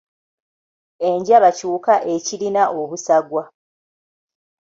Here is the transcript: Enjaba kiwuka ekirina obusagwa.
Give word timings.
Enjaba 1.09 1.49
kiwuka 1.57 1.93
ekirina 2.15 2.63
obusagwa. 2.81 3.43